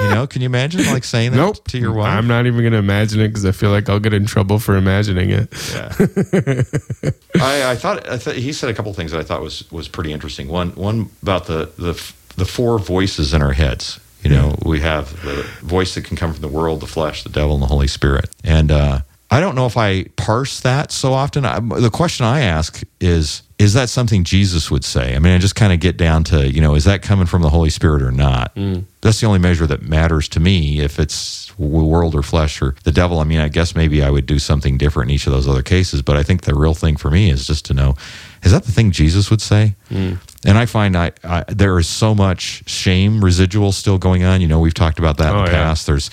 [0.00, 1.64] You know, can you imagine like saying that Nope.
[1.68, 2.08] to your wife?
[2.12, 4.58] I'm not even going to imagine it because I feel like I'll get in trouble
[4.58, 5.48] for imagining it.
[5.72, 5.92] Yeah.
[7.42, 9.88] I, I thought I thought he said a couple things that I thought was was
[9.88, 10.48] pretty interesting.
[10.48, 11.92] One one about the the
[12.36, 14.00] the four voices in our heads.
[14.22, 17.28] You know, we have the voice that can come from the world, the flesh, the
[17.28, 18.28] devil, and the Holy Spirit.
[18.42, 19.00] And uh,
[19.36, 21.44] I don't know if I parse that so often.
[21.44, 25.14] I, the question I ask is, is that something Jesus would say?
[25.14, 27.42] I mean, I just kind of get down to, you know, is that coming from
[27.42, 28.54] the Holy Spirit or not?
[28.54, 28.84] Mm.
[29.02, 30.80] That's the only measure that matters to me.
[30.80, 34.24] If it's world or flesh or the devil, I mean, I guess maybe I would
[34.24, 36.00] do something different in each of those other cases.
[36.00, 37.94] But I think the real thing for me is just to know,
[38.42, 39.74] is that the thing Jesus would say?
[39.90, 40.18] Mm.
[40.46, 44.40] And I find I, I there is so much shame residual still going on.
[44.40, 45.64] You know, we've talked about that in Oh, the yeah.
[45.64, 45.86] past.
[45.86, 46.10] There's,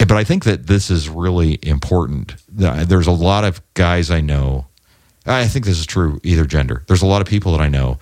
[0.00, 2.34] Eh, but I think that this is really important.
[2.48, 4.66] There's a lot of guys I know.
[5.26, 6.84] I think this is true either gender.
[6.86, 7.98] There's a lot of people that I know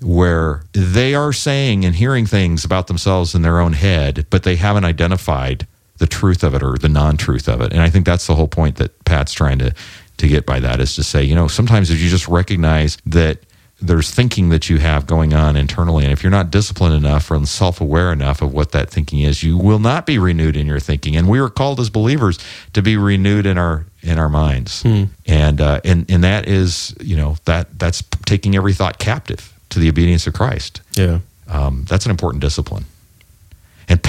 [0.00, 4.56] where they are saying and hearing things about themselves in their own head, but they
[4.56, 7.72] haven't identified the truth of it or the non-truth of it.
[7.72, 9.74] And I think that's the whole point that Pat's trying to
[10.18, 13.38] to get by that is to say, you know, sometimes if you just recognize that
[13.80, 17.44] there's thinking that you have going on internally, and if you're not disciplined enough or
[17.46, 21.14] self-aware enough of what that thinking is, you will not be renewed in your thinking.
[21.16, 22.38] And we are called as believers
[22.72, 24.82] to be renewed in our in our minds,
[25.26, 29.78] and uh, and and that is, you know, that that's taking every thought captive to
[29.78, 30.80] the obedience of Christ.
[30.96, 31.20] Yeah.
[31.46, 32.84] Um, that's an important discipline.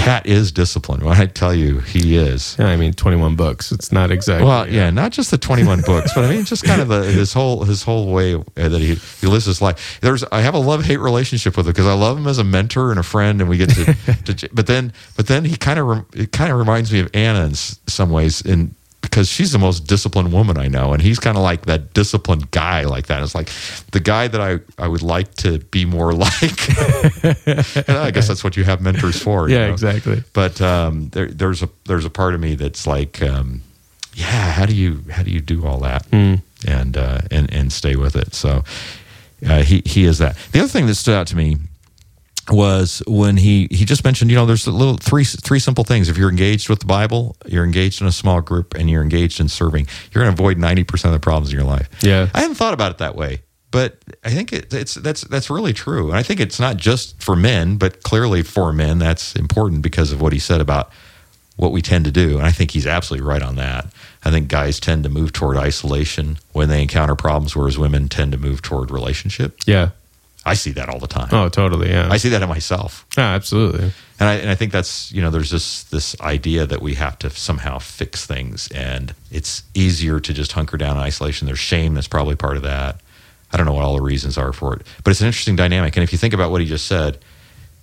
[0.00, 1.02] Pat is disciplined.
[1.02, 2.56] When I tell you, he is.
[2.58, 3.70] Yeah, I mean, 21 books.
[3.70, 4.46] It's not exactly.
[4.46, 7.32] Well, yeah, not just the 21 books, but I mean, just kind of the, his
[7.32, 9.98] whole his whole way that he, he lives his life.
[10.00, 12.44] There's I have a love hate relationship with him because I love him as a
[12.44, 13.94] mentor and a friend, and we get to,
[14.34, 17.44] to but then but then he kind of it kind of reminds me of Anna
[17.44, 18.74] in some ways, in
[19.10, 22.50] because she's the most disciplined woman I know, and he's kind of like that disciplined
[22.52, 23.22] guy like that.
[23.22, 23.50] It's like
[23.90, 26.68] the guy that I I would like to be more like.
[27.44, 29.48] and I guess that's what you have mentors for.
[29.48, 29.72] you yeah, know?
[29.72, 30.22] exactly.
[30.32, 33.62] but um, there, there's a there's a part of me that's like, um,
[34.14, 37.96] yeah, how do you how do you do all that and uh, and and stay
[37.96, 38.34] with it?
[38.34, 38.64] So
[39.46, 40.36] uh, he he is that.
[40.52, 41.58] The other thing that stood out to me
[42.50, 46.08] was when he he just mentioned, you know, there's a little three three simple things.
[46.08, 49.40] If you're engaged with the Bible, you're engaged in a small group, and you're engaged
[49.40, 51.88] in serving, you're going to avoid ninety percent of the problems in your life.
[52.02, 52.28] Yeah.
[52.34, 55.72] I hadn't thought about it that way, but I think it, it's that's that's really
[55.72, 56.08] true.
[56.08, 60.12] And I think it's not just for men, but clearly for men, that's important because
[60.12, 60.90] of what he said about
[61.56, 62.38] what we tend to do.
[62.38, 63.92] And I think he's absolutely right on that.
[64.24, 68.32] I think guys tend to move toward isolation when they encounter problems, whereas women tend
[68.32, 69.58] to move toward relationship.
[69.66, 69.90] Yeah.
[70.44, 71.28] I see that all the time.
[71.32, 71.90] Oh, totally.
[71.90, 72.08] Yeah.
[72.10, 73.06] I see that in myself.
[73.18, 73.92] Ah, absolutely.
[74.18, 77.18] And I, and I think that's, you know, there's this, this idea that we have
[77.20, 78.68] to somehow fix things.
[78.70, 81.46] And it's easier to just hunker down in isolation.
[81.46, 83.00] There's shame that's probably part of that.
[83.52, 84.86] I don't know what all the reasons are for it.
[85.04, 85.96] But it's an interesting dynamic.
[85.96, 87.18] And if you think about what he just said,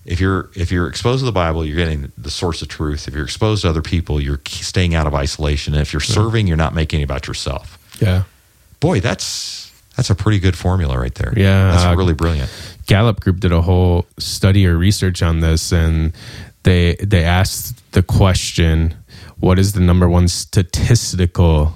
[0.05, 3.09] if you're if you're exposed to the Bible, you're getting the source of truth.
[3.09, 5.73] If you're exposed to other people, you're staying out of isolation.
[5.73, 7.77] And if you're serving, you're not making it about yourself.
[8.01, 8.23] Yeah.
[8.79, 9.66] Boy, that's
[9.97, 11.33] that's a pretty good formula right there.
[11.35, 11.71] Yeah.
[11.71, 12.49] that's Uh, really brilliant.
[12.85, 16.13] Gallup Group did a whole study or research on this, and
[16.63, 18.93] they they asked the question,
[19.39, 21.73] "What is the number one statistical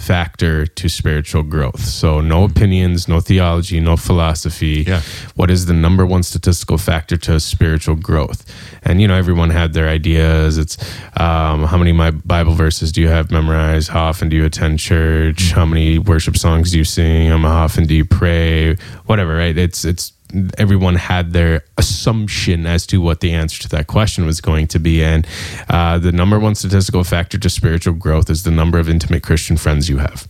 [0.00, 4.84] factor to spiritual growth?" So, no opinions, no theology, no philosophy.
[4.86, 5.02] Yeah.
[5.34, 8.44] What is the number one statistical factor to spiritual growth?
[8.82, 10.58] And you know, everyone had their ideas.
[10.58, 10.76] It's
[11.16, 13.90] um, how many my Bible verses do you have memorized?
[13.90, 15.52] How often do you attend church?
[15.52, 17.28] How many worship songs do you sing?
[17.28, 18.76] How often do you pray?
[19.06, 19.56] Whatever, right?
[19.56, 20.12] It's it's
[20.58, 24.78] everyone had their assumption as to what the answer to that question was going to
[24.78, 25.02] be.
[25.02, 25.26] And
[25.68, 29.56] uh, the number one statistical factor to spiritual growth is the number of intimate Christian
[29.56, 30.28] friends you have.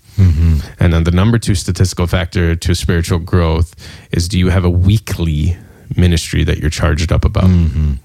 [0.79, 3.75] And then the number two statistical factor to spiritual growth
[4.13, 5.57] is do you have a weekly
[5.97, 7.49] ministry that you're charged up about?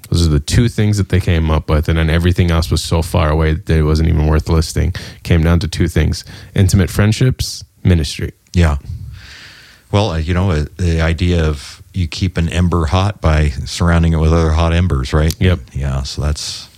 [0.09, 1.87] Those are the two things that they came up with.
[1.89, 4.93] And then everything else was so far away that it wasn't even worth listing.
[5.23, 6.23] Came down to two things
[6.55, 8.33] intimate friendships, ministry.
[8.53, 8.77] Yeah.
[9.91, 14.13] Well, uh, you know, uh, the idea of you keep an ember hot by surrounding
[14.13, 15.35] it with other hot embers, right?
[15.39, 15.59] Yep.
[15.73, 16.03] Yeah.
[16.03, 16.69] So that's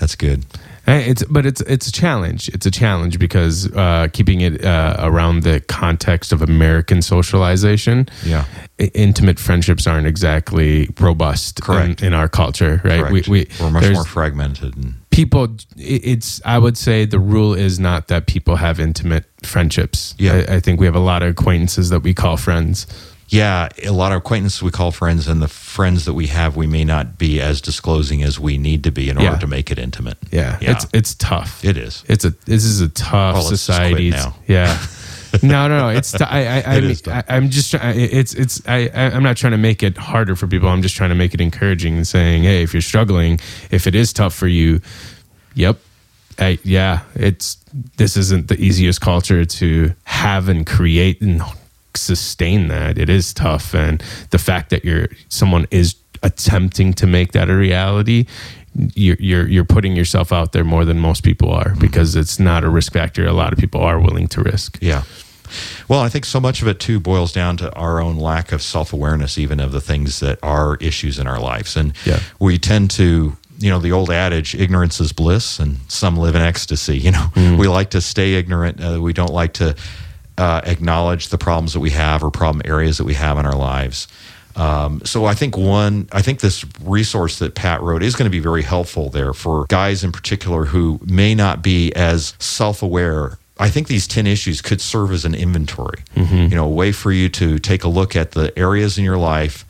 [0.00, 0.44] that's good.
[0.86, 2.48] Eh, It's but it's it's a challenge.
[2.50, 8.44] It's a challenge because uh, keeping it uh, around the context of American socialization, Yeah.
[8.78, 12.02] i- intimate friendships aren't exactly robust in, Correct.
[12.02, 13.00] in our culture, right?
[13.06, 13.28] Correct.
[13.28, 14.76] We, we are much more fragmented.
[14.76, 15.56] And, people.
[15.78, 20.14] It's I would say the rule is not that people have intimate friendships.
[20.18, 20.44] Yeah.
[20.48, 22.86] I, I think we have a lot of acquaintances that we call friends.
[23.28, 26.66] Yeah, a lot of acquaintances we call friends, and the friends that we have, we
[26.66, 29.78] may not be as disclosing as we need to be in order to make it
[29.78, 30.18] intimate.
[30.30, 30.72] Yeah, Yeah.
[30.72, 31.64] it's it's tough.
[31.64, 32.04] It is.
[32.08, 34.10] It's a this is a tough Well, society.
[34.10, 34.34] now.
[34.46, 34.78] Yeah.
[35.42, 35.88] no, no, no.
[35.88, 36.96] It's t- I, I, I, It mean.
[37.08, 40.46] I, I'm just it's it's I, I I'm not trying to make it harder for
[40.46, 40.68] people.
[40.68, 43.94] I'm just trying to make it encouraging and saying, hey, if you're struggling, if it
[43.96, 44.80] is tough for you,
[45.54, 45.78] yep,
[46.38, 47.56] I, yeah, it's
[47.96, 51.42] this isn't the easiest culture to have and create and
[51.96, 52.98] sustain that.
[52.98, 57.54] It is tough, and the fact that you're someone is attempting to make that a
[57.54, 58.26] reality.
[58.96, 62.64] You're, you're you're putting yourself out there more than most people are because it's not
[62.64, 63.24] a risk factor.
[63.24, 64.78] A lot of people are willing to risk.
[64.80, 65.04] Yeah.
[65.88, 68.62] Well, I think so much of it too boils down to our own lack of
[68.62, 71.76] self awareness, even of the things that are issues in our lives.
[71.76, 72.18] And Yeah.
[72.40, 76.42] we tend to, you know, the old adage, ignorance is bliss, and some live in
[76.42, 76.98] ecstasy.
[76.98, 78.82] You know, we like to stay ignorant.
[78.82, 79.76] Uh, we don't like to
[80.38, 83.56] uh, acknowledge the problems that we have or problem areas that we have in our
[83.56, 84.08] lives.
[84.56, 88.30] Um, so I think one, I think this resource that Pat wrote is going to
[88.30, 93.38] be very helpful there for guys in particular who may not be as self-aware.
[93.58, 96.02] I think these 10 issues could serve as an inventory,
[96.50, 99.18] you know, a way for you to take a look at the areas in your
[99.18, 99.63] life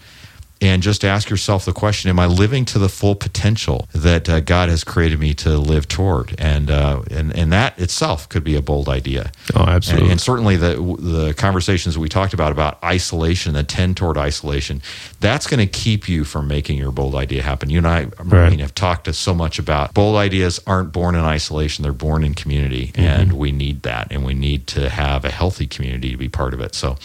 [0.64, 4.40] and just ask yourself the question Am I living to the full potential that uh,
[4.40, 6.34] God has created me to live toward?
[6.38, 9.32] And, uh, and, and that itself could be a bold idea.
[9.54, 10.04] Oh, absolutely.
[10.04, 14.82] And, and certainly the the conversations we talked about about isolation, the tend toward isolation,
[15.20, 17.70] that's going to keep you from making your bold idea happen.
[17.70, 18.50] You and I, I Right.
[18.50, 22.34] mean, have talked so much about bold ideas aren't born in isolation; they're born in
[22.34, 26.28] community, and we need that, and we need to have a healthy community to be
[26.28, 26.74] part of it.
[26.74, 26.96] So,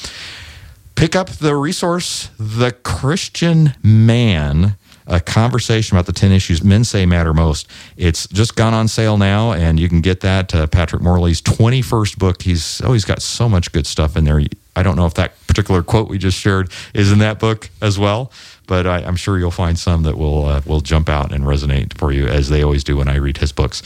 [1.00, 4.76] pick up the resource, The Christian Man.
[5.08, 7.70] A conversation about the 10 issues men say matter most.
[7.96, 10.54] It's just gone on sale now, and you can get that.
[10.54, 12.42] Uh, Patrick Morley's 21st book.
[12.42, 14.42] He's oh, he's got so much good stuff in there.
[14.76, 17.98] I don't know if that particular quote we just shared is in that book as
[17.98, 18.32] well,
[18.70, 21.98] but I, I'm sure you'll find some that will uh, will jump out and resonate
[21.98, 23.82] for you as they always do when I read his books.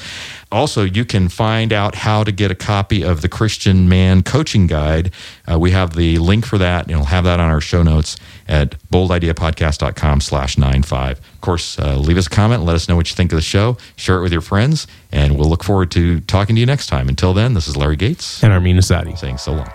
[0.52, 4.68] Also, you can find out how to get a copy of the Christian Man Coaching
[4.68, 5.12] Guide.
[5.50, 8.18] Uh, we have the link for that, and you'll have that on our show notes
[8.48, 11.20] at boldideapodcast.com slash 95.
[11.20, 12.64] Of course, uh, leave us a comment.
[12.64, 13.78] Let us know what you think of the show.
[13.96, 17.08] Share it with your friends, and we'll look forward to talking to you next time.
[17.08, 19.18] Until then, this is Larry Gates and Armin Asadi.
[19.18, 19.72] saying so long.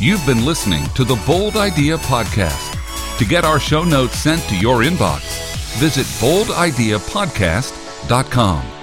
[0.00, 2.79] You've been listening to the Bold Idea Podcast.
[3.20, 5.20] To get our show notes sent to your inbox,
[5.78, 8.79] visit boldideapodcast.com.